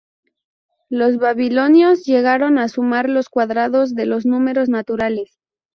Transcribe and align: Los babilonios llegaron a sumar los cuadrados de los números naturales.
Los 0.89 1.17
babilonios 1.17 2.05
llegaron 2.05 2.57
a 2.57 2.69
sumar 2.69 3.07
los 3.07 3.29
cuadrados 3.29 3.93
de 3.93 4.07
los 4.07 4.25
números 4.25 4.67
naturales. 4.67 5.37